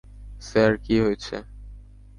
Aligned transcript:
Sir, 0.41 0.71
কী 0.83 0.95
হয়েছে? 1.03 1.35